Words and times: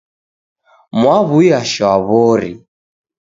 Mwaw'uya 0.99 1.59
shwaw'ori. 1.71 2.51